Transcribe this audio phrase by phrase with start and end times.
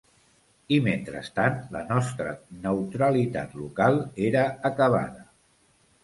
[0.75, 2.31] I, mentrestant, la nostra
[2.63, 3.99] neutralitat local
[4.31, 5.27] era acabada